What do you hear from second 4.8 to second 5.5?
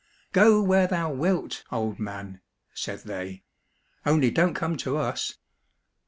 us."